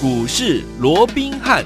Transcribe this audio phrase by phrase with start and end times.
[0.00, 1.64] 股市罗宾汉。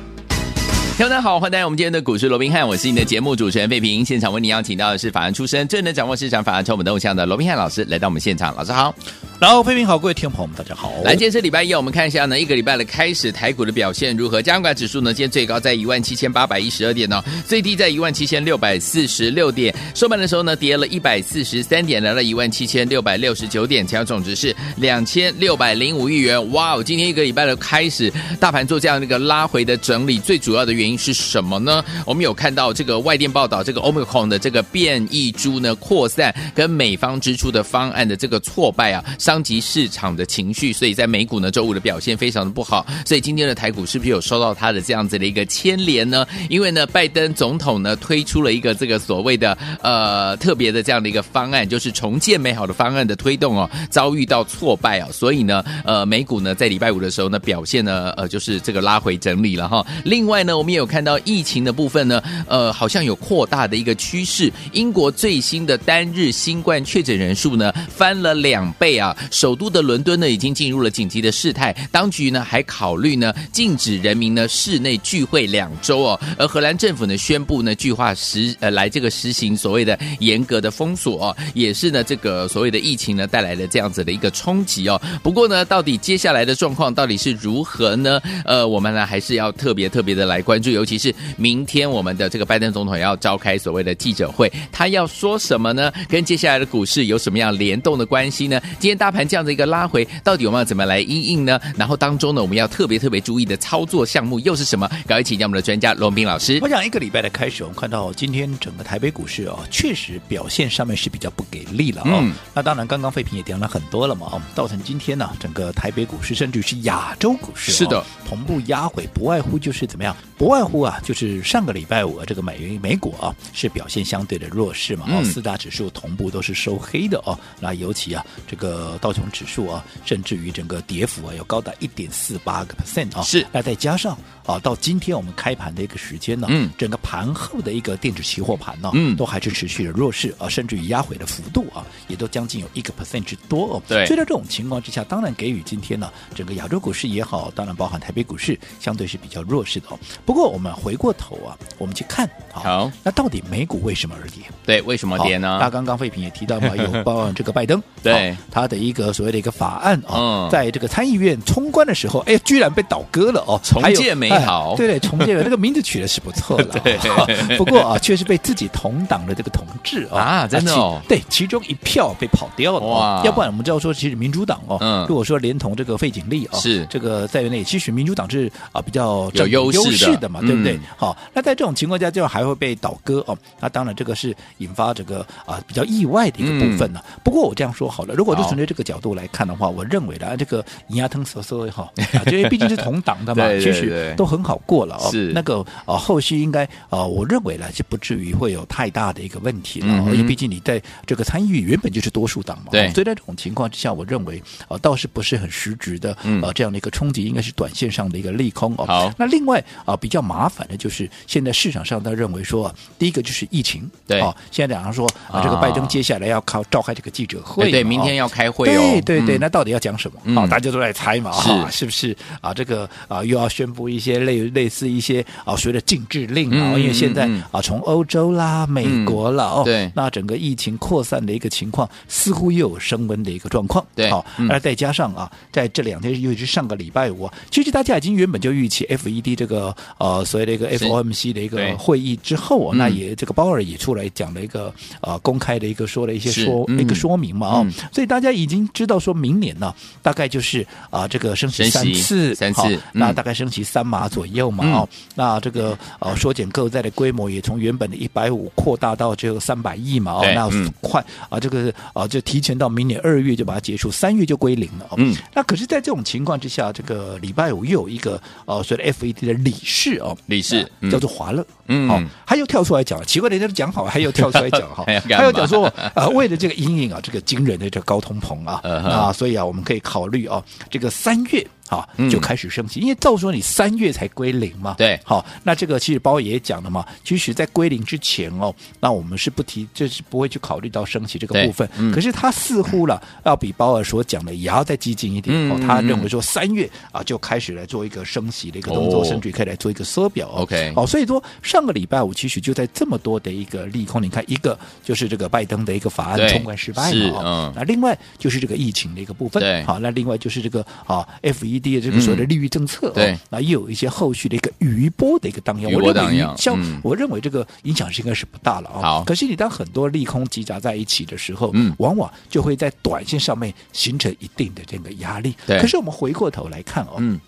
[0.99, 4.02] 大家好，欢迎来到我们今天的股市罗宾汉，我是你的节目主持人费平。
[4.02, 8.55] 现场为你邀请到的是法案出身、最能掌握市场法案筹码动向的罗宾汉老师，来到我们现场。
[8.57, 8.95] 老师好，
[9.43, 10.93] 然后费平好，各位听众朋友们大家好。
[11.02, 14.41] 来，今天是礼拜一，我们看一下呢，一个礼拜的开始，台股的表现如何？
[14.41, 26.52] 加权指数呢，今天最高在一万七千八百一十二点哦，最低在一万七千六百四十六点，收盘的时候呢，跌了一百四十三点，来到一万七千六百六十九点，成交总值是两千六百零五亿元。
[26.52, 31.84] 哇哦，今天一个礼拜的开始，大盘做这样的一个拉回的整理，最主要的原因是什么呢？
[32.06, 42.86] 我们有看到这个外电报道，这个 Omicron 的这个变异株呢扩散，跟美方支出的方案的这个挫败啊，上伤及市场的情绪，所以在美股呢周五的表现非常的不好。
[43.06, 46.27] 所以今天的台股是不是有受到它的这样子的一个牵连呢？
[46.50, 59.87] 因为呢，拜登总统呢推出了一个这个所谓的呃特别的这样的一个方案，就是重建美好的方案的推动哦，遭遇到挫败啊，所以呢，呃，美股呢在礼拜五的时候呢表现呢呃就是这个拉回整理了哈。
[60.04, 61.42] 另外呢，我们也有看到疫。
[61.42, 64.51] 情的部分呢，呃，好像有扩大的一个趋势。
[64.73, 69.14] 英国最新的单日新冠确诊人数呢，翻了两倍啊！
[69.31, 71.73] 首都的伦敦呢，已经进入了紧急的事态。
[71.91, 76.20] 当局呢，还考虑呢，禁止人民呢室内聚会两周哦。
[76.39, 85.01] 而荷兰政府呢，宣布呢，计划实呃来这个实行所谓的严格的封锁哦，也是呢，这个所谓的疫情呢带来的这样子的一个冲击哦。
[85.23, 88.20] 不过呢，到底接下来的状况到底是如何呢？
[88.45, 91.14] 呃，我们呢还是要特别特别的来关注，尤其是。
[91.36, 95.92] 明天我们的这个拜登总统要召开所谓的记者会，他要说什么呢？
[96.09, 98.61] 跟接下来的股市有什么样联动的关系呢？
[98.79, 101.61] 今天大盘这样的一个拉回，到底我们要怎么来因应呢？
[101.77, 104.89] 然后当中呢，我们要特别特别注意的操作项目又是什么？
[105.07, 106.59] 赶快请教我们的专家罗斌老师。
[106.63, 112.03] 我想一个礼拜的开始，我们看到今天整个台北股市啊、哦，确实表现上面是比较不给力了。
[112.07, 120.17] 嗯、那当然，刚刚废品也讲了很多了嘛，哦，造成今天呢、啊，整个台北股市甚至是亚洲股市、哦、是的同步压回，不外乎就是怎么样？
[120.39, 127.39] 不外乎啊，就是上个礼拜五这个美元美股啊是表现相对的弱势嘛，哦，四大指数同步都是收黑的哦。
[127.61, 133.22] 那尤其啊，这个道琼指数啊，甚至于整个跌幅啊，有高达一点四八个 percent 啊。
[133.22, 134.16] 是，那再加上
[134.47, 143.82] 啊，到今天我们开盘的一个时间呢，嗯，整个盘后的一个电子期货盘呢，嗯，都还是持续的弱势啊，甚至于压回的幅度啊，也都将近有一个 percent 之多哦。
[143.88, 149.98] 对，所以在这种情况之下，当然给予今天呢，整个亚洲股市也好，当然包含台北股市，相对是比较弱势的哦。
[150.24, 154.42] 不过我们回过头啊，我们去看好，那到底美股为什么而跌？
[154.64, 155.59] 对，为什么跌呢？
[155.60, 163.60] 那刚刚废品也提到嘛，有包含这个拜登 对他的一个所谓的一个法案啊，在这个参议院冲关的时候，哎，居然被倒戈了哦。
[163.62, 166.78] 重建美好，对对，重建这个名字取的是不错的。
[166.81, 166.98] 对，
[167.56, 172.81] 不过啊，却是被自己同党的这个同志啊，真的哦，对，其中一票被跑掉了。
[172.81, 180.78] 哇，要不然我们知道说，其实民主党哦，嗯，如果说连同这个费景丽啊，是这个在内，其实民主党是啊比较有优势的嘛，对不对？
[180.97, 183.37] 好，那在这种情况下，就还会被倒戈哦。
[183.60, 187.00] 那当然，这个是引发这个啊比较意外的一个部分呢。
[187.22, 191.93] 不过我这样说好了，如果就从这个角度来看的话，我认为呢， 这个尼亚腾所说也好，
[192.27, 195.10] 因为毕竟是同党的嘛， 其实都很好过了哦。
[195.10, 199.88] 是那个啊，后续应该啊，我认为呢是不至于会有太大的一个问题了。
[200.05, 202.91] 因为毕竟你在这个参议院原本就是多数党嘛，对。
[202.94, 208.87] 所以在这种情况之下，我认为啊倒是不是很实质的啊这样的一个冲击，应该是短线上的一个利空哦。
[208.87, 220.40] 好，那另外啊比较麻烦的就是现在市场上他认为说，第一个就是疫情，对哦，现在讲上说啊，这个拜登接下来要靠召开这个记者会，对，明天要开会哦，对对对，那到底要讲什么？
[220.40, 222.16] 哦，大家都在猜嘛，啊，是不是？
[222.40, 222.52] 啊？
[222.54, 260.49] 这个啊，又要宣布一些类类似一些啊，所谓的禁制令啊，因为现在啊，从欧洲啦、美国啦，哦，对，那整个疫情扩散的一个情况，似乎又有升温的一个状况，对，好，那再加上啊，在这两天，尤其是上个礼拜五，其实大家已经原本就预期 FED 这个呃所谓的一个 FOMC 的一个会议之后，那也这个鲍尔也出来讲了一个呃公开的一个说了一些说一个说明嘛啊，所以大家已经知道说明年呢，大概就是啊这个升息三次，三次，那大概升息三码左右嘛哦，那这个呃缩减购债的规模也从原本的一百五扩大到这个三百亿嘛哦，那
[260.81, 271.44] 快啊这个啊就提前到明年二月就把它结束，三月就归零了嗯，那可是，在这种情况之下，这个礼拜五又有一个呃所谓的 FED 的理事哦，理事叫做华勒。
[271.69, 281.47] 嗯，好，他又跳出来讲，奇怪，人家都讲好，还又跳出来讲哈， 他又讲说啊，为了这个阴影啊，这个惊人的这个高通膨啊，啊，所以啊，我们可以考虑啊，这个三月。
[281.73, 284.75] 好就开始升息，嗯、因为照说你三月才归零嘛。
[284.77, 291.67] 对，好，那这个其实鲍也讲了嘛，其实，在归零之前哦，那我们是不提，就是不会去考虑到升息这个部分。
[291.79, 295.35] 嗯、可是他似乎了要比鲍尔所讲的也要再激进一点。
[295.51, 300.29] 哦、嗯，他认为说三月啊就开始来做一个升息的一个动作，哦、甚至可以来做一个缩表。
[300.29, 318.81] OK，好，所以说上个礼拜五其实就在这么多的一个利空，你看一个就是这个拜登的一个法案冲关失败嘛，嗯，那另外就是这个疫情的一个部分，对，好，那另外就是这个啊 FED 的这个所谓的利率政策，嗯、对，那又有一些后续的一个余波的一个荡漾，我认为像、嗯、我认为这个影响是应该是不大了啊。
[318.81, 325.35] 好，可是你当很多利空积杂在一起的时候，嗯，往往就会在短线上面形成一定的这个压力。
[325.47, 327.20] 对，可是我们回过头来看哦，嗯。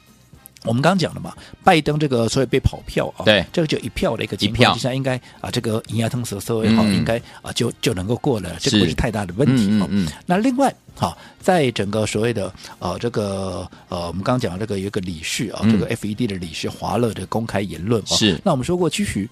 [0.64, 1.32] 我们刚刚讲了嘛，
[1.62, 9.86] 拜登这个所以被跑票啊，对，这个就一票的一个情况之下，应该啊，这个银牙通蛇社会好，应该啊就就能够过了，这个不是太大的问题啊。
[9.90, 18.40] 嗯，那另外哈，在整个所谓的呃这个呃，我们刚刚讲这个有一个理事啊，这个 FED 的理事华勒的公开言论啊，是。
[18.42, 19.28] 那我们说过，其实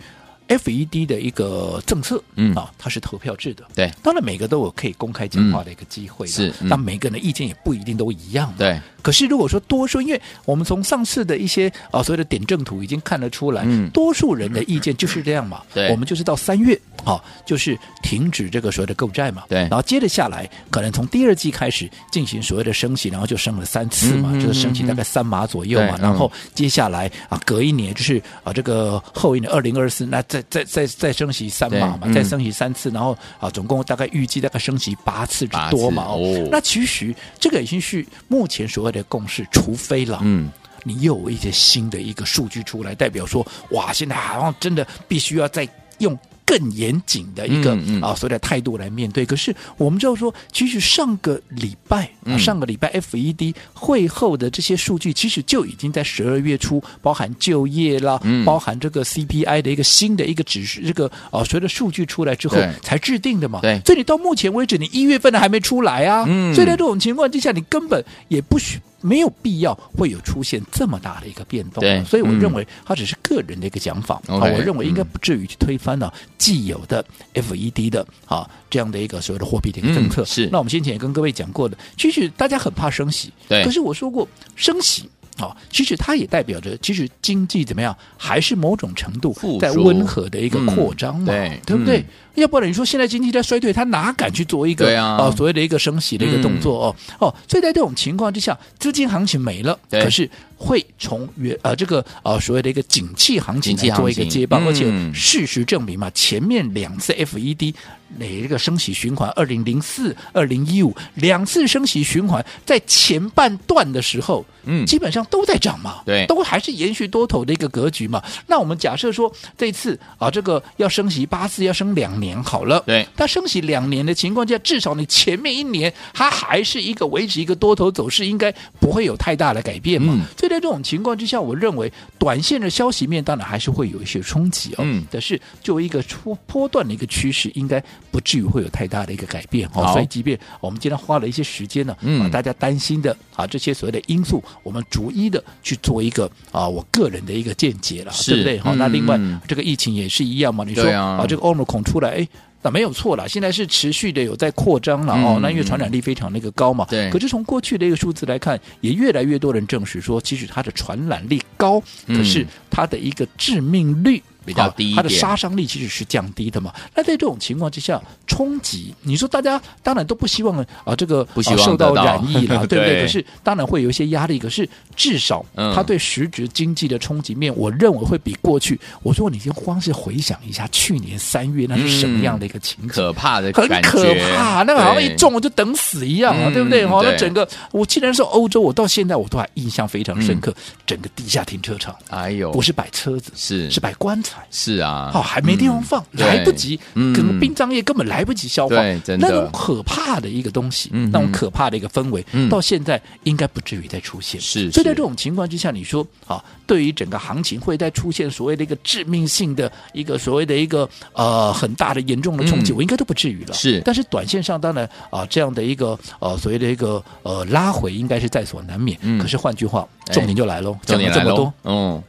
[0.48, 3.90] FED 的一个政策，嗯啊，它是投票制的，对。
[4.02, 6.52] 当然每个都有可以公开讲话的一个机会，是。
[6.68, 8.80] 但每个人的意见也不一定都一样，对。
[9.02, 15.62] 可是如果说多数，因为我们从上次的一些啊所谓的点阵图已经看得出来，嗯、多数人的意见就是这样嘛。
[15.74, 19.42] 对，我们就是到三月啊，就是停止这个所谓的购债嘛。
[19.48, 25.96] 对，然后接着下来，可能从第二季开始进行所谓的升息，然后就升了三次嘛，嗯、就是升息大概三码左右嘛。
[25.98, 36.04] 嗯、然后接下来啊，隔一年就是啊这个后一年二零二四，那再再再再升息三码嘛，嗯、再升息三次，然后啊总共大概预计大概升息八次之多嘛。
[36.04, 40.50] 哦，那其实这个已经是目前所谓的共识，除非了，嗯，
[40.84, 45.68] 你又有一些新的一个数据出来，代表说，哇，现在好像真的必须要再
[45.98, 46.18] 用。
[46.52, 49.24] 更严谨的一个、嗯嗯、啊，所谓的态度来面对。
[49.24, 63.60] 可是我们知道说，其实上个礼拜，嗯、上个礼拜 FED 会后的这些数据，其实就已经在十二月初，包含就业啦，嗯、包含这个 CPI 的一个新的一个指数，这个啊，随着数据出来之后才制定的嘛。
[63.62, 66.26] 对，所以你到目前为止，你一月份的还没出来啊。
[66.28, 68.78] 嗯，所以在这种情况之下，你根本也不需。
[69.02, 77.04] 没有必要会有出现这么大的一个变动，对，所以我认为他只是个人的一个讲法啊，嗯、我认为应该不至于去推翻了既有的
[77.34, 80.22] FED 的啊这样的一个所谓的货币的一个政策。
[80.22, 84.26] 嗯、是，那我们先前也跟各位讲过的，其实大家很怕升息，对，可是我说过
[84.56, 85.08] 升息。
[85.38, 91.98] 好，其实它也代表着，其实经济怎么样，还是某种程度在温和的一个扩张嘛，嗯、对，对不对？
[92.00, 96.96] 嗯、要不然你说现在经济在衰退，他哪敢去做一个啊、呃、所谓的一个升息的一个动作哦？
[97.08, 100.28] 嗯、哦，所以在这种情况之下，资金行情没了，可是
[100.62, 107.74] 会从原呃这个呃所谓的一个景气行情来做一个接棒，而且事实证明嘛，前面两次 FED。
[108.18, 109.30] 哪一个升息循环？
[109.30, 118.22] 二零零四、二零一五两次升息循环，在前半段的时候，嗯，基本上都在涨嘛，对，都还是延续多头的一个格局嘛。
[118.46, 130.12] 那我们假设说这次啊，这个要升息八次，要升两年好了，对，它升息两年的情况下，至少你前面一年它还是一个维持一个多头走势，应该不会有太大的改变嘛。
[130.14, 137.82] 嗯，所以在这种情况之下，我认为短线的消息面当然还是会有一些冲击哦，嗯，但是作为一个初波段的一个趋势，应该。
[138.12, 148.58] 不至于会有太大的一个改变哦，所以即便我们今天花了一些时间呢，啊，大家担心的啊这些所谓的因素，我们逐一的去做一个啊我个人的一个见解了，对不对？
[148.58, 151.24] 好，那另外这个疫情也是一样嘛，你说啊。
[151.26, 152.28] 这个欧姆孔出来，哎，
[152.62, 157.10] 那没有错了，现在是持续的有在扩张了哦，那因为传染力非常那个高嘛，对。
[157.10, 164.22] 可是从过去的一个数字来看，也越来越多人证实说，其实它的传染力高，可是它的一个致命率。
[164.44, 166.72] 比较低，它的杀伤力其实是降低的嘛。
[166.94, 173.02] 那在这种情况之下，冲击，你说大家当然都不希望啊，这个不希望受到染疫了， 对不对？
[173.02, 174.38] 可是当然会有一些压力。
[174.38, 175.44] 可是至少
[175.74, 178.78] 它对实质经济的冲击面，我认为会比过去。
[179.02, 184.62] 我说你先光是回想一下去年三月那是什么样的一个情景，可怕的，很可怕。
[184.62, 186.86] 那个好像一中我就等死一样啊，对不对？
[186.86, 190.54] 哈，那整个我既然说欧洲，我到现在我都还印象非常深刻，
[190.86, 194.31] 整个地下停车场，哎呦，不是摆车子，是是摆棺材。
[194.50, 198.76] 是啊，哦，还没地方放，来不及，可能殡葬业根本来不及消化，
[199.18, 204.40] 那种可怕的一个东西，那种可怕的一个氛围，到现在应该不至于再出现。
[204.40, 213.54] 是，所以在这种情况之下，你说啊，对于整个行情会再出现所谓的一个致命性的一个所谓的一个呃很大的严重的冲击，我应该都不至于了。
[213.54, 218.98] 是，但是短线上当然啊，这样的一个呃所谓的一个呃拉回，应该是在所难免。
[219.18, 222.02] 可是换句话，重点就来喽，讲了这么多，嗯，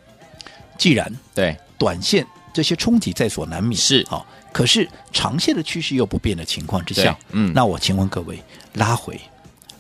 [0.77, 1.55] 既然对。
[1.83, 3.77] 短线这些冲击在所难免。
[3.77, 4.05] 是。
[4.07, 8.41] 好，可是长线的趋势又不变的情况之下，嗯，那我请问各位，
[8.75, 9.19] 拉回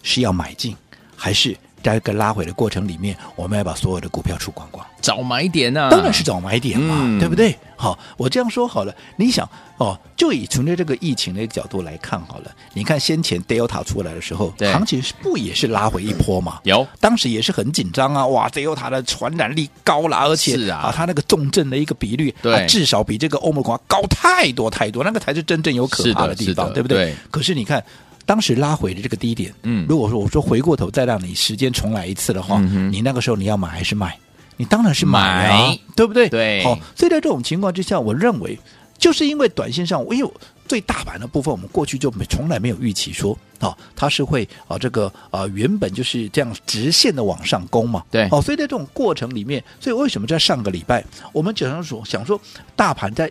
[0.01, 0.75] 是要买进
[1.15, 5.89] 还是在一个拉回的过程里面，我们要把所有的股票出光光，找买点呢、啊？
[5.91, 7.55] 当然是找买点嘛，嗯、对不对？
[7.75, 9.47] 好，我这样说好了，你想
[9.77, 16.59] 哦，就以从这个疫情的角度来看好了，你看先前 Delta 出来的时候，行情是不也是拉回一波嘛？
[16.63, 27.07] 有，当时也是很紧张啊，哇，Delta 的传染力高了，而且啊，啊，它那个重症的一个比率，对、啊，至少比这个欧盟国高太多太多，那个才是真正有可怕的地方，对不对？
[27.07, 27.83] 对，可是你看。
[28.25, 34.17] 当时拉回的这个低点，嗯，如果说我说回过头再让你时间重来一次的话，嗯、你那个时候你要买还是卖？
[34.55, 36.29] 你当然是买啊，买对不对？
[36.29, 38.57] 对，好，所以在这种情况之下，我认为
[38.97, 40.31] 就是因为短线上，因为
[40.67, 51.03] 最大盘的部分，我们过去就没从来没有预期说哦，它是会啊这个啊原本就是这样直线的往上攻嘛，对，哦，所以在这种过程里面，所以为什么在上个礼拜，
[51.33, 52.39] 我们经常说想说
[52.75, 53.29] 大盘在。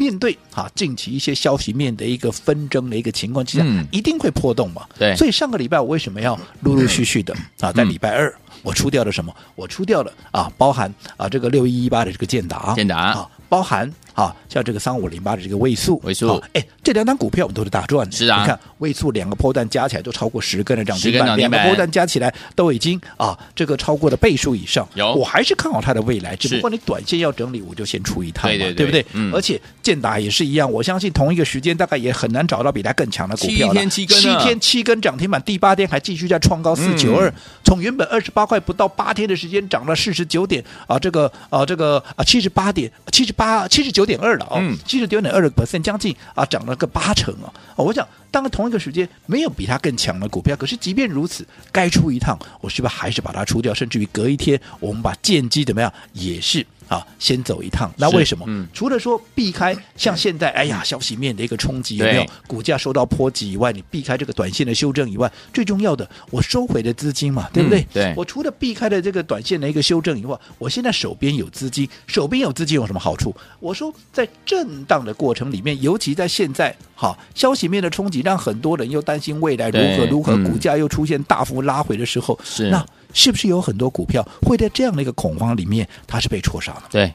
[0.00, 4.86] 面对啊，近期一些消息面的一个纷争的一个情况之下，嗯、一定会破洞嘛。
[4.98, 9.30] 对，所以上个礼拜我为什么要陆陆续续的啊，在礼拜二我出掉了什么？
[9.54, 13.92] 我出掉了啊，包含啊这个六一一八的这个建达，建达啊，包含。
[14.20, 18.14] 啊，像这个三五零八的这个位数，位数，哎，这两档股票我们都是大赚的。
[18.14, 24.86] 是啊，你看位数两个波段加起来都超过十根的涨停板，两个波段加起来都已经啊，这个超过了倍数以上。
[24.94, 29.04] 有，我还是看好它的未来，只不过你短线要整理，我就先出一趟嘛，对不对？
[29.12, 29.32] 嗯。
[29.32, 33.74] 而且建达也是一样，我相信同一个时间大概也很难找到比它更强的股票了。
[33.74, 37.32] 七天七根，七天七根涨停板，第八天还继续在创高四九二，
[37.64, 44.60] 从原本二十八块不到八天的时间涨了四十九点啊，这个啊这个啊七十八点七十八七十九点二了哦。
[44.84, 47.46] 七十九点二的 percent，将近啊，涨了个八成啊！
[47.76, 53.72] 哦，我想，当同一个时间没有比它更强的股票，可是即便如此，该出一趟，我是不是还是把它出掉？
[53.72, 56.66] 甚至于隔一天，我们把建机怎么样，也是。
[56.90, 58.44] 啊，先走一趟，那为什么？
[58.48, 62.26] 嗯、除了说避开像现在，哎呀，消息面的一个冲击有没有？
[62.48, 67.80] 股价受到波及以外，你避开这个短线的修正以外，最重要的，我收回的资金嘛，对不对？
[67.82, 73.32] 嗯、对，我除了避开了这个短线的一个修正以外，我现在手边有资金，手边有资金有什么好处？
[73.60, 82.84] 我说，在震荡的过程里面，尤其在现在，好，消息面的冲击让很多人又担心未来如何如何，股价又出现大幅拉回的时候，是那。
[83.12, 86.82] 是不是有很多股票会在这样的一个恐慌里面，它是被戳杀的？
[86.90, 87.14] 对，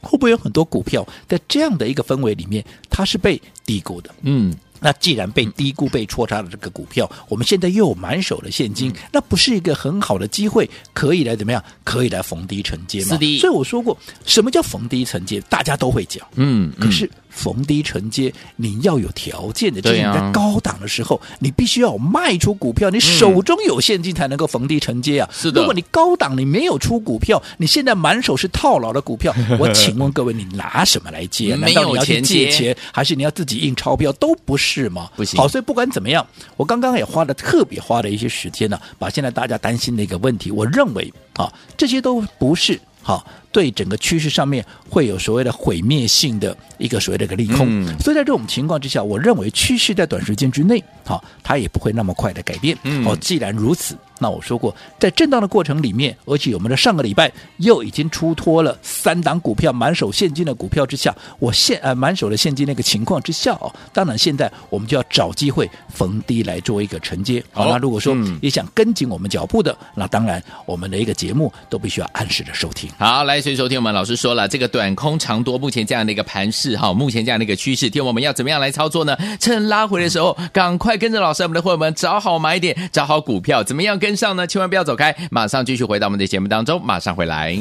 [0.00, 4.14] 会不会有很多股票在这样的一个氛围里面，它是被低估的？
[4.22, 4.54] 嗯。
[4.84, 11.62] 那既然被低估、被戳杀的这个股票，我们现在又有满手的现金，那不是一个很好的机会，可以来怎么样？
[11.84, 13.06] 可以来逢低承接吗？
[13.10, 13.38] 是的。
[13.38, 13.96] 所以我说过，
[14.26, 15.40] 什么叫逢低承接？
[15.42, 25.28] 大家都会讲，嗯，可是逢低承接，你要有条件的，就是你在高档的时候，你必须要卖出股票，你手中有现金才能够逢低承接啊。
[25.32, 25.60] 是的。
[25.60, 31.54] 如果你高档你没有出股票，你现在满手是套牢的股票， 我请问各位，你拿什么来接？
[31.56, 34.10] 难道你要去借钱，还是你要自己印钞票？
[34.14, 34.62] 都不是。
[34.72, 35.10] 是吗？
[35.16, 35.38] 不行。
[35.38, 43.26] 好，所以不管怎么样，我刚刚也花了特别花了一些时间呢，把现在大家担心的一个问题，我认为啊，这些都不是好。
[43.52, 52.74] 对整个趋势上面会有所谓的毁灭性的一个所谓的一个利空，嗯、所以在这种情况之下，我认为趋势在短时间之内，好，它也不会那么快的改变。
[52.84, 67.44] 嗯、哦，既然如此，那我说过，在震荡的过程里面，而且我们的上个礼拜又已经出脱了三档股票满手现金的股票之下，我现呃满手的现金那个情况之下哦，当然现在我们就要找机会逢低来做一个承接。
[67.52, 72.90] 好，那如果说也想跟紧我们脚步的，那当然我们的一个节目都必须要按时的收听。
[72.96, 73.42] 好，来。
[73.42, 79.16] 所以，收听我们老师说了，这个短空长多，目前这样的一个盘势，哈，目前这样的一个趋势，听我们要怎么样来操作呢？
[79.40, 84.46] 趁拉回的时候，赶快跟着老师，我们的伙伴们找好买点，找好股票，怎么样跟上呢？
[84.46, 87.56] 千万不要走开，马上继续回到我们的节目当中，马上回来。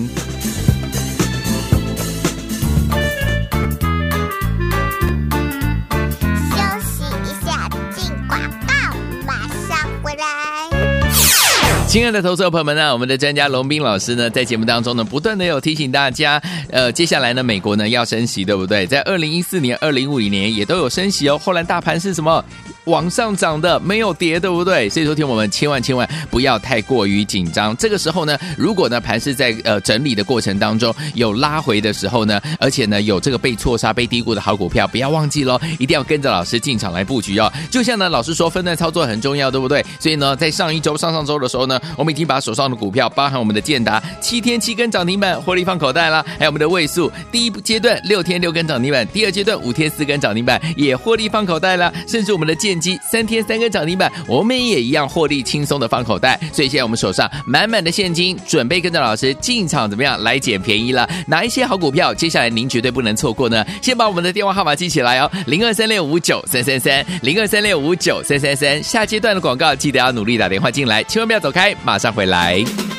[11.91, 18.87] 亲爱的投资者朋友们呢，我们的专家龙斌老师呢，在节目当中呢，不断的有提醒大家，呃，接下来呢，美国呢要升息，对不对？
[18.87, 21.37] 在二零一四年、二零五零年也都有升息哦。
[21.37, 22.41] 后来大盘是什么？
[22.85, 24.89] 往上涨的，没有跌，对不对？
[24.89, 27.75] 所以说，听我们千万千万不要太过于紧张。
[27.77, 37.51] 这个时候呢，如果呢盘是在呃整理的过程当中有拉回的时候呢，而且呢有这个被错杀、被低估的好股票，不要忘记喽，一定要跟着老师进场来布局哦。
[37.69, 39.85] 就像呢老师说，分段操作很重要，对不对？
[39.99, 41.79] 所以呢，在上一周、上上周的时候呢。
[41.97, 56.39] 我们已经把手上的股票，包含我们的建达七天七根涨停板获利放口袋了，还有我们的位数第一阶段六天六根涨停板，第二阶段五天四根涨停板也获利放口袋了，甚至我们的建机三天三根涨停板，我们也一样获利轻松的放口袋。
[56.53, 61.07] 所以现在我们手上满满的现金，准备跟着老师进场，怎么样来捡便宜了？
[61.27, 62.13] 哪一些好股票？
[62.13, 63.65] 接下来您绝对不能错过呢？
[63.81, 68.81] 先把我们的电话号码记起来哦，零二三六五九三三三，零二三六五九三三三。
[68.83, 71.70] 下阶段的广告记得要努力打电话进来，千万不要走开。
[71.83, 72.90] 马上回来。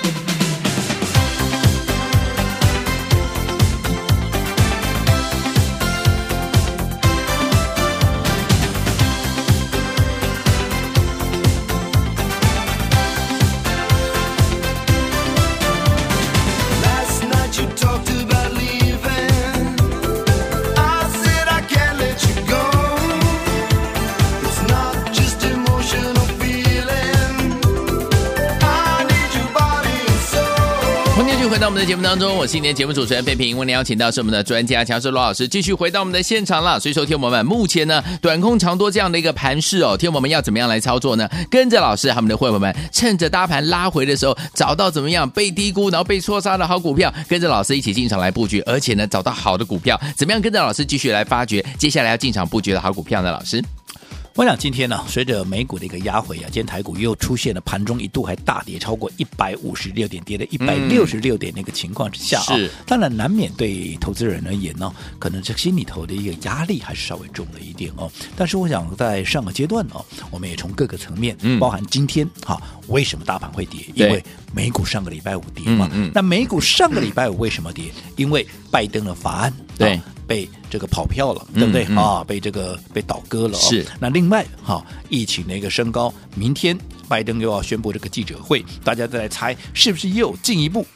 [31.53, 33.59] 回到我们的节目当中，我是今天节目主持人费平。
[33.59, 36.81] 为您邀请到是我们的专家强势罗老师，继续回到我们的现场了。
[36.81, 41.29] 所以说，听我们目前呢，短空长多这样的一个盘势哦，听我们要怎么样来操作呢？
[41.51, 53.31] 跟着老师，他们的会员们，趁着大盘拉回的时候，找到怎么样被低估，然后被错杀的好股票，跟着老师一起进场来布局，而且呢，找到好的股票，怎么样跟着老师继续来发掘接下来要进场布局的好股票呢？
[53.31, 53.63] 老师。
[54.35, 62.71] 我想今天呢，随着美股的一个压回啊，今天台股又出现了盘中一度还大跌超过一百五十六点，跌了一百六十六点那个情况之下啊，是。
[62.87, 68.11] 当然难免对投资人而言呢，可能这心里头的一个压力还是稍微重了一点哦。
[68.35, 69.97] 但是我想在上个阶段呢，
[70.31, 72.59] 我们也从各个层面，包含今天哈，
[72.89, 73.81] 为什么大盘会跌？
[73.95, 74.23] 因为
[74.55, 75.91] 美股上个礼拜五跌嘛。
[76.15, 77.93] 那美股上个礼拜五为什么跌？
[78.17, 80.01] 因为拜登的法案对。
[80.25, 82.25] 被这个跑票了，对不对、啊？
[82.25, 83.61] 被这个被倒戈了、哦。
[83.61, 83.85] 是。
[84.01, 90.87] 那另外哈、啊，疫情的一个升高，明天拜登又要宣布这个记者会，大家再来猜是不是又进一步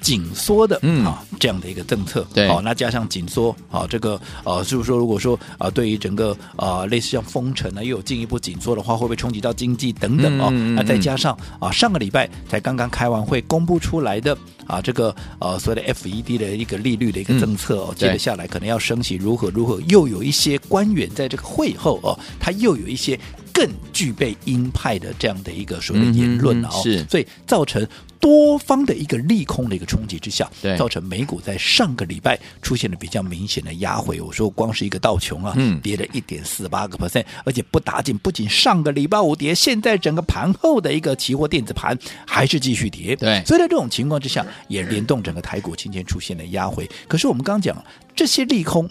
[0.00, 1.22] 紧缩的啊？
[1.38, 2.26] 这样的一个政策。
[2.34, 2.48] 对。
[2.48, 10.48] 好、啊，那加上紧缩，啊，这个呃，就是说如果说啊，对于整个啊，类似像封城呢，又有进一步紧缩的话，会不会冲击到经济等等哦？
[10.50, 14.36] 嗯嗯嗯那再加上啊，上个礼拜才刚刚开完会，公布出来的。
[14.66, 23.18] 啊，这个呃，所谓的 FED 的一个利率的一个政策哦，嗯、接着下来可能要升息，如何如何，又有一些官员在这个会后哦，他又有一些
[23.52, 27.86] 更具备鹰派的这样的一个所谓的言论了哦，是，所以造成。
[28.20, 34.20] 多方的一个利空的一个冲击之下，对，造成美股在上个礼拜出现了比较明显的压回。
[34.20, 43.16] 我说光是一个道琼啊，嗯，跌了一点四八个 percent，而且不打紧，不仅上个礼拜五跌，现在整个盘后的一个期货电子盘还是继续跌。
[43.16, 46.86] 对，所以在这种情况之下，也联动整个台股今天出现了压回。
[47.08, 47.82] 可是我们刚刚讲
[48.14, 48.86] 这些利空，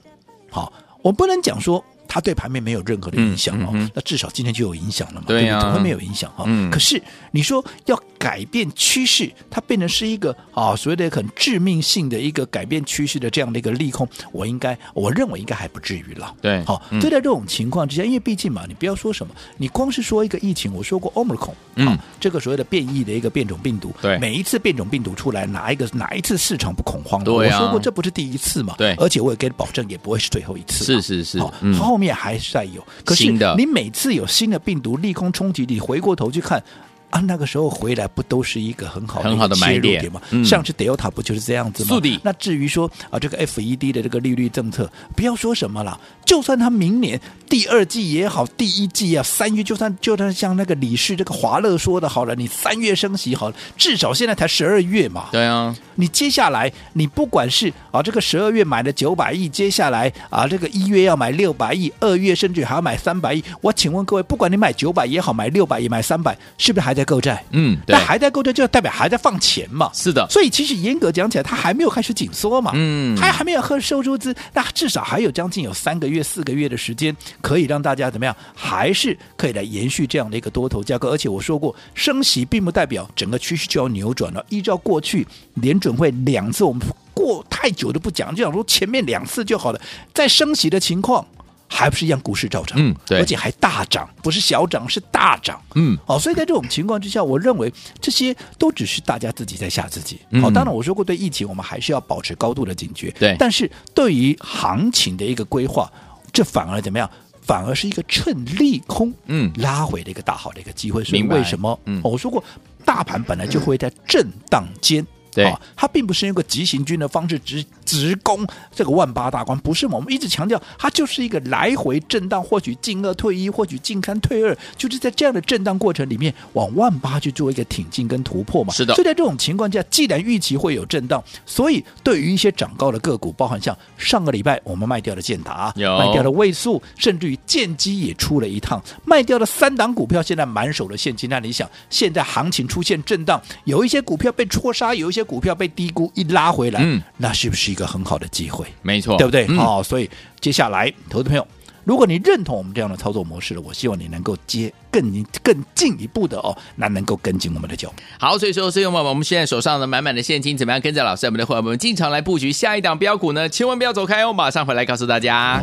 [0.50, 1.86] 好，我不能讲说。
[2.10, 5.28] 它对盘面没有任何的影响哦，那至少今天就有影响了嘛？
[5.28, 6.44] 怎么会没有影响哈？
[6.48, 16.36] 嗯、可是你说要改变趋势，它变成是一个啊所谓的很致命性的一个改变趋势的这样的一个利空，我应该我认为应该还不至于了。
[16.42, 27.24] 对，好，就在这种情况之下，因为毕竟嘛，你不要说什么，你光是说一个疫情，我说过 Omicron，嗯，这个所谓的变异的一个变种病毒，对，每一次变种病毒出来，哪一个哪一次市场不恐慌？
[27.24, 28.76] 对、啊、我说过这不是第一次嘛？
[28.78, 30.84] 对，而且我也给你保证，也不会是最后一次。
[30.84, 36.62] 是是是，好，嗯后面还是在有，可是你每次有新的病毒利空冲击，你回过头去看。
[37.10, 40.22] 啊，那个时候回来不都是一个很好的很好的买点吗？
[40.30, 42.00] 嗯、上次 Delta 不就是这样子吗？
[42.00, 47.20] 的那至于说啊，这个 FED 的这个利率政策，不要说什么了，就算他明年
[47.50, 55.30] 第二季也好，第一季啊，三月就算就算像那个李氏这个华乐说的好了，你三月升息好了，至少现在才十二月嘛。
[55.32, 69.90] 对啊，你接下来你不管是啊这个十二月买了九百亿，接下来啊这个一月要买六百亿，二月甚至还要买三百亿，我请问各位，不管你买九百也好，买六百也买三百，是不是还在购债，嗯，对，那还在购债，就代表还在放钱嘛。
[69.94, 81.10] 是的，所以其实严格讲起来，它还没有开始紧缩嘛，嗯，还还没有开始收出资，那至少还有将近有三个月、四个月的时间，可以让大家怎么样，还是可以来延续这样的一个多头架构。
[81.10, 84.46] 而且我说过，升息并不代表整个趋势就要扭转了。
[84.50, 86.82] 依照过去联准会两次，我们
[87.14, 89.82] 过太久都不讲，就想说前面两次就好了，
[90.14, 91.26] 在升息的情况。
[91.72, 100.16] 还不是一样，股市照涨，嗯，对，而且还大涨，不是小涨，是大涨，嗯，好、哦，所以在这种情况之下，我认为这些都只是大家自己在吓自己。
[100.16, 103.36] 好、嗯哦，当然我说过，对疫情我们还是要保持高度的警觉，对。
[103.40, 105.90] 但是对于行情的一个规划，
[106.34, 107.10] 这反而怎么样？
[107.42, 111.04] 反而是一个趁利空，嗯，拉回的一个大好的一个机会。
[111.04, 111.80] 所以为什么？
[111.86, 112.44] 嗯、哦，我说过，
[112.86, 115.06] 大盘本来就会在震荡间。
[115.32, 119.96] 对、哦，它并不是用个急行军的方式直直攻这个万八大关，不是吗？
[119.96, 128.72] 我们一直强调，它就是一个来回震荡，或许进二退一，或许进三退二，就是在这样的震荡过程里面，往万八去做一个挺进跟突破嘛。
[128.72, 128.94] 是的。
[128.94, 141.28] 所以在这种情况下，既然预期会有震荡，所以对于一些涨高的个股，包含像上个礼拜我们卖掉的建达，卖掉的位数，甚至于建机也出了一趟，卖掉的三档股票现在满手的现金。
[141.30, 145.24] 那你想，现在行情出现震荡，有一些股票被戳杀，有一些。
[145.30, 148.66] 股票被低估一拉回来，嗯，那是不是一个很好的机会？
[148.82, 149.48] 没错，对不对？
[149.48, 151.46] 好、嗯哦，所以接下来，投资朋友，
[151.84, 157.96] 如果你认同我们这样的操作模式了，我希望你能够接更更进一步的哦，那能够跟进我们的脚步。
[158.20, 163.50] 好，所以说，所以我们我们现在手上的满满的现金，怎么样跟着老师我们的伙伴们进场来布局下一档标股呢？
[163.50, 165.62] 千万不要走开哦，马上回来告诉大家。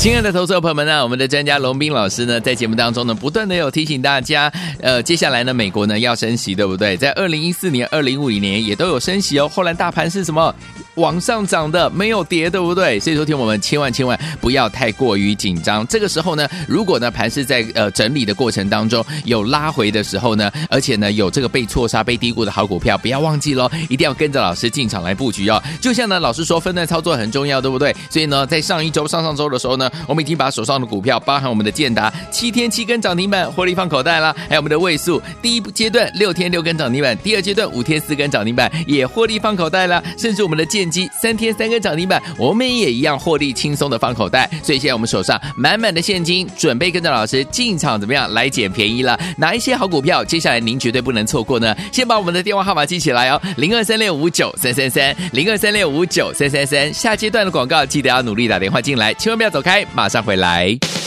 [0.00, 6.96] 亲爱的投资者朋友们呢，我们的专家龙斌老师呢，在节目当中呢，不断的有提醒大家，呃，接下来呢，美国呢要升息，对不对？
[6.96, 9.46] 在二零一四年、二零五零年也都有升息哦。
[9.46, 10.54] 后来大盘是什么？
[10.96, 12.98] 往上涨的，没有跌，对不对？
[13.00, 15.86] 所以说，听我们千万千万不要太过于紧张。
[15.86, 25.62] 这个时候呢，如果呢盘是在呃整理的过程当中有拉回的时候呢，而且呢有这个被错杀、被低估的好股票，不要忘记喽，一定要跟着老师进场来布局哦。
[25.80, 27.94] 就像呢老师说，分段操作很重要，对不对？
[28.08, 29.90] 所以呢，在上一周、上上周的时候呢。
[30.06, 44.48] 我们已经把手上的股票，包含我们的建达七天七根涨停板获利放口袋了，还有我们的位数第一阶段六天六根涨停板，第二阶段五天四根涨停板也获利放口袋了，甚至我们的建机三天三根涨停板，我们也一样获利轻松的放口袋。
[44.62, 49.18] 所以现在我们手上满满的现金，准备跟着老师进场，怎么样来捡便宜了？
[49.36, 50.24] 哪一些好股票？
[50.24, 51.74] 接下来您绝对不能错过呢！
[51.90, 56.92] 先把我们的电话号码记起来哦，零二三六五九三三三，零二三六五九三三三。
[56.94, 59.84] 下阶段的广告记得要努力打电话进来，千万不要走开。
[59.94, 60.99] 马上回来。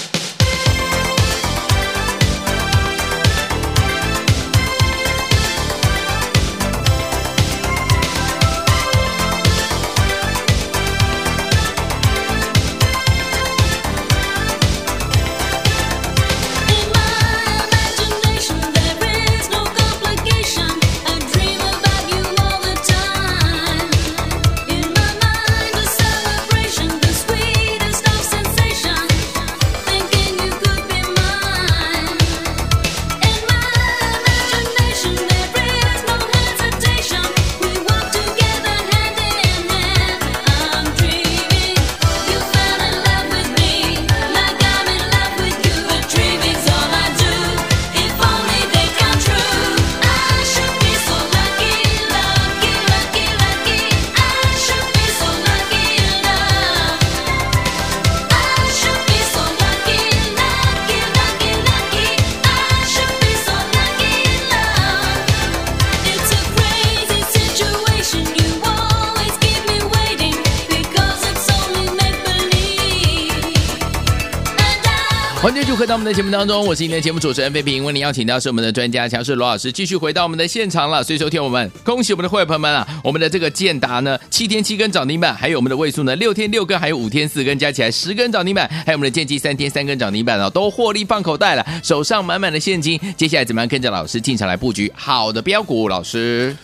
[76.14, 77.84] 节目当中，我是今天的节目主持人费平。
[77.84, 81.04] 为您邀请到是我们的专家强势罗老师，继续回到我们的现场了。
[81.04, 82.88] 所以，收听我们，恭喜我们的会员朋友们啊！
[83.04, 93.00] 我们的这个建达呢，七天七根涨停板，还有我们的位数呢，六天六根，还有五天四根，加起来十根涨停板，还有我们的建机三天三根涨停板啊，都获利放口袋了，手上满满的现金。
[93.18, 95.90] 接下来怎么样跟着老师进场来布局好的标股？
[95.90, 96.56] 老师，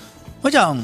[0.41, 0.77] 我讲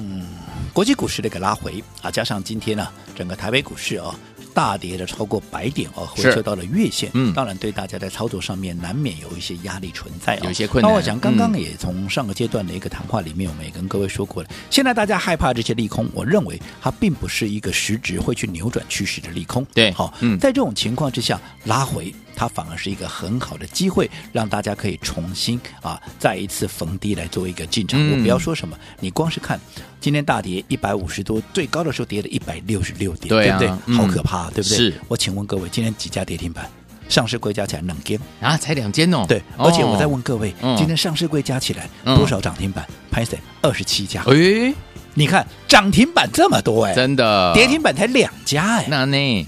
[0.73, 4.15] 国际股市的一个拉回啊，加上今天呢、整个台北股市啊。
[4.55, 7.11] 大跌的超过百点哦，回撤到了月线。
[7.13, 10.89] 嗯，当然对大家在操作上面难免有一些压力存在，有些困难。
[10.89, 14.49] 那我想刚刚也从上个阶段的一个谈话里面，我们也跟各位说过了。
[14.69, 19.65] 现在大家害怕这些利空，我认为它并不是一个实质会去扭转趋势的利空。
[19.73, 22.15] 对，好，嗯，在这种情况之下拉回。
[22.35, 27.99] 它反而是一个很好的机会，让大家可以重新啊，再一次逢低来做一个进场。
[27.99, 29.59] 嗯、我不要说什么，你光是看
[30.01, 33.83] 今天大跌一百五十多，最高的时候跌了一百六十六点，对，啊、对不对？
[33.87, 34.77] 嗯、好可怕，对不对？
[34.77, 34.93] 是。
[35.07, 36.69] 我请问各位，今天几家跌停板？
[37.07, 39.25] 上市柜加起来两间啊，才两间哦。
[39.27, 42.83] 对，而且我再问各位，哦、今天上市柜加起来多少涨停板？
[43.11, 43.69] 拍谁、嗯？
[43.69, 44.23] 二十七家。
[44.27, 44.73] 哎，
[45.13, 49.47] 你看涨停板这么多哎，真的，跌停板才两家哎，那呢？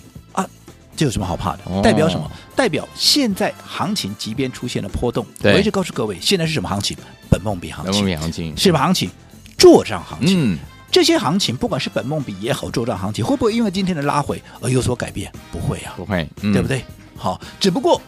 [0.98, 1.82] 这有什么好怕的？
[1.82, 2.30] 代表什么？
[2.56, 6.98] 代表现在行情即便出现了波动，我一直告诉各位，现在是什么行情？
[7.30, 8.80] 本梦比行情，本梦比行情是吧？
[8.80, 9.10] 行情，
[9.58, 10.56] 做账行情。
[10.56, 10.60] 嗯，
[10.92, 15.32] 这些行情不管是本梦比也好，做账行情，会不会因为今天的拉回而有所改变？
[15.52, 16.84] 不会啊，不会，嗯、对不对？
[17.16, 18.02] 好，只不过。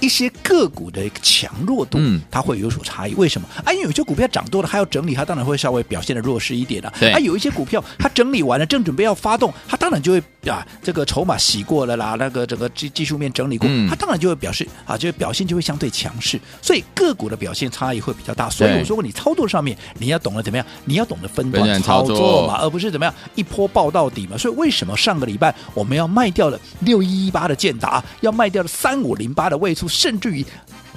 [0.00, 1.98] 一些个股的一个强弱度，
[2.30, 3.14] 它会有所差异。
[3.14, 3.48] 为什么？
[3.64, 6.92] 啊，因为有些股票涨多了，它要整理，它当然会稍微表现的弱势一点了。
[6.98, 7.10] 对。
[7.12, 16.40] 啊，有一些股票它整理完了，正准备要发动，它当然就会啊，这个筹码洗过了啦，那个整个技技术面整理过，它当然就会表示啊，就表现就会相对强势。
[16.60, 18.48] 所以个股的表现差异会比较大。
[18.50, 24.36] 所以我说过，你操作上面你要懂得怎么样，你要懂得分段操作嘛，而不是怎么样一波爆到底嘛。
[24.36, 30.44] 所以为什么上个礼拜我们要卖掉了六一一八的建达，要卖掉了三五零八的位数，甚至于。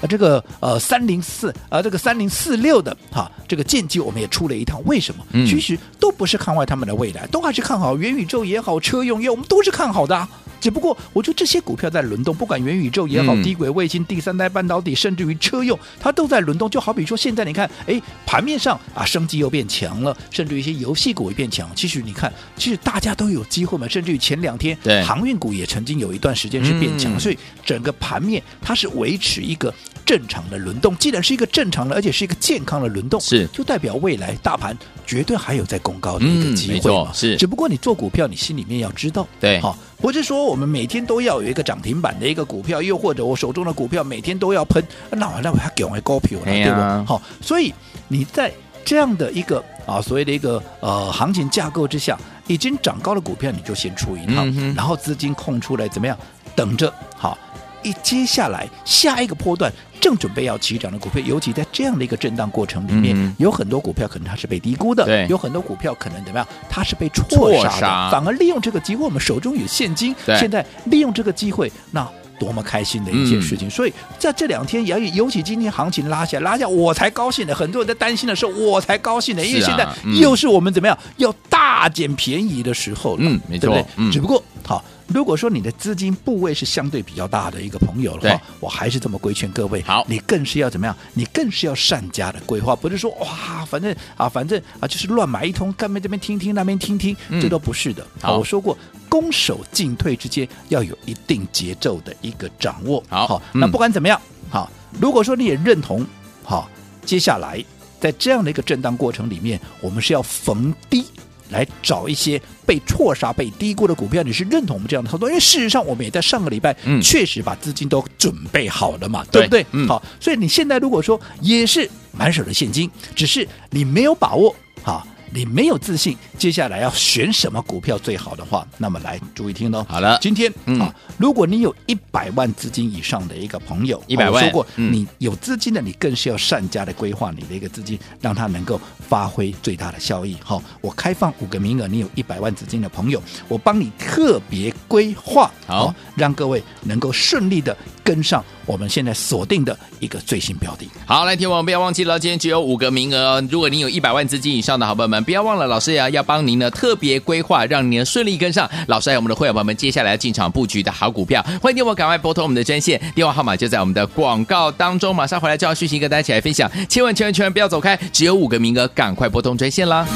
[0.01, 5.25] 啊，这个呃三零四啊，这个三零四六的哈、啊，这个剑姬我们也出了一趟，为什么？
[5.45, 10.29] 其实都不是看坏他们的未来，都还是看好元宇宙也好，车用业我们都是看好的、啊。
[10.59, 16.69] 只不过我觉得这些股票在轮动，不管元宇宙也好，嗯、低轨卫星、第三代半导体，甚至于车用，它都在轮动。
[16.69, 21.69] 就好比说现在你看，哎，盘面上啊，升级又变强了，甚至于一些游戏股也变强。
[21.75, 23.87] 其实你看，其实大家都有机会嘛。
[23.87, 29.73] 甚至于前两天，对航运股也曾经有一段时间是变强，嗯、所以整个盘面它是维持一个
[30.09, 30.97] 正常的轮动。
[30.97, 37.11] 既然是一个正常的，而且是一个健康的轮动，是就代表未来大盘绝对还有在攻高的一个机会嘛。
[37.13, 39.77] 是，只不过你做股票，你心里面要知道，对，好。
[40.01, 47.05] 不是说我们每天都要有一个涨停板的一个股票，又或者我手中的股票每天都要喷，那我那我还给我高票了，对不？
[47.05, 47.71] 好，所以
[48.07, 48.51] 你在
[48.83, 52.17] 这样的一个啊所谓的一个呃行情架构之下，
[52.47, 56.17] 已经涨高的股票你就先出一套，嗯、然后资金空出来怎么样？
[56.55, 57.37] 等着好。
[57.83, 72.07] 一接下来下一个波段正准备要起涨的股票，尤其在这样的一个震荡过程里面，嗯、有很多股票可能它是被低估的，对，有很多股票可能怎么样，它是被错杀的，杀反而利用这个机会，我们手中有现金，对现在利用这个机会，那
[72.39, 73.67] 多么开心的一件事情！
[73.67, 79.85] 嗯、所以在这两天，尤尤其今天行情拉下，拉下我才高兴的，很多人在担心的时候，我才高兴的，因为现在
[80.21, 83.85] 又是我们怎么样要大捡便宜的时候了，嗯，没错，对不对？
[83.97, 84.81] 嗯、只不过好。
[85.13, 90.95] 如果说你的资金部位是相对比较大的一个朋友的话，我还是这么规劝各位，好，你更是要怎么样？
[91.13, 98.05] 你更是要善加的规划，不是说哇，反正啊，反正啊，就是乱买一通，干嘛这边听听，那边听听，嗯、这都不是的。
[98.21, 98.77] 好，我说过，
[99.09, 103.03] 攻守进退之间要有一定节奏的一个掌握。
[103.09, 106.05] 好，好嗯、那不管怎么样，好，如果说你也认同，
[106.43, 106.69] 好，
[107.03, 107.63] 接下来
[107.99, 111.03] 在这样的一个震荡过程里面，我们是要逢低。
[111.49, 115.27] 来找一些被错杀、被低估的股票，你是认同我们这样的操作？
[115.29, 119.65] 因为事实上，我们也在上个礼拜确实把资金都准备好了嘛，嗯、对不对？
[119.71, 125.05] 嗯、好，所以你现在如果说也是满手的现金，只是你没有把握，好。
[125.31, 129.85] 你没有自信，接下来要选什么股票最好的话，那么来注意听喽。
[129.87, 140.37] 好了，今天、嗯、啊，如果你有一百万资金以上的一个朋友，一百万，我说过，嗯、你有资金的，你更是要善加的规划你的一个资金，让它能够发挥最大的效益。
[140.43, 147.75] 好，我开放五个名额，你有一百万资金的朋友，我帮你特别规划，好，让各位能够顺利的。
[148.01, 150.89] 跟上我们现在锁定的一个最新标的。
[151.05, 153.47] 好，来，听我们不要忘记了，今天只有五个名额哦。
[153.51, 158.69] 如果你有一百万资金以上的好朋友们，不要忘了，老师呀要帮您呢特别规划，让您顺利跟上。
[158.87, 165.15] 老师还有我们的会员朋友们，接下来进场布局的好股票，欢迎听我赶快拨通我们的专线，电话号码就在我们的广告当中。
[165.15, 170.07] 马上回来就要续行跟大家一起来分享，千万千万千万不要走开，只有五个名额，赶快拨通专线啦。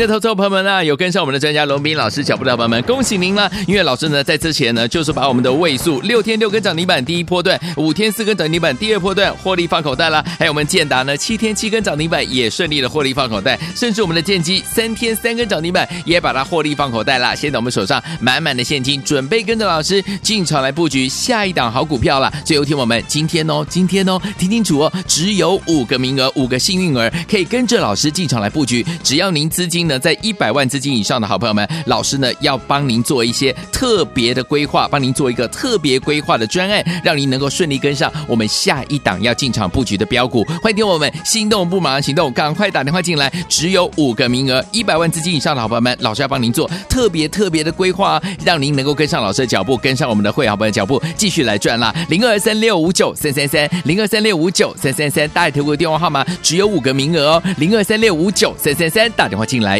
[0.00, 3.50] 的投资朋友们啊，有跟上我们的专家龙斌老师脚步的朋友们，恭喜您了！
[3.66, 10.24] 因为老师呢，在之前呢，就是把我们的位数六天六根涨停板第一波段，五天四根涨停板第二波段获利放口袋了。
[10.38, 17.36] 还有我们建达呢，七天七根涨停板也顺利的获利放口袋，甚至我们的建机三天三根涨停板也把它获利放口袋了。
[17.36, 22.32] 现在我们手上满满的现金，准备跟着老师进场来布局下一档好股票了。
[22.42, 40.44] 最后听我们今天哦，今天哦，听清楚哦，只有五个名额，五个幸运儿可以跟着老师进场来布局，只要您资金呢，在一百万资金以上的好朋友们，老师呢要帮您做一些特别的规划，帮您做一个特别规划的专案，让您能够顺利跟上我们下一档要进场布局的标股。
[40.62, 51.94] 欢迎听我们心动不马上行动，赶快打电话进来，只有五个名额，一百万资金以上的好朋友们，老师要帮您做特别特别的规划，让您能够跟上老师的脚步，跟上我们的会好朋友的脚步，继续来赚啦。
[52.08, 59.79] 零二三六五九三三三，零二三六五九三三三，大爱投顾的电话号码只有五个名额哦，零二三六五九三三三，打电话进来。